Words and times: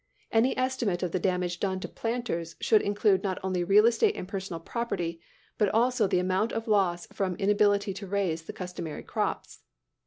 Any 0.31 0.57
estimate 0.57 1.03
of 1.03 1.11
the 1.11 1.19
damage 1.19 1.59
done 1.59 1.79
to 1.81 1.87
planters 1.87 2.55
should 2.59 2.81
include 2.81 3.21
not 3.21 3.37
only 3.43 3.63
real 3.63 3.85
estate 3.85 4.15
and 4.15 4.27
personal 4.27 4.59
property, 4.59 5.21
but 5.59 5.69
also 5.69 6.07
the 6.07 6.17
amount 6.17 6.53
of 6.53 6.67
loss 6.67 7.05
from 7.13 7.35
inability 7.35 7.93
to 7.93 8.07
raise 8.07 8.41
the 8.41 8.51
customary 8.53 9.03
crops. 9.03 9.61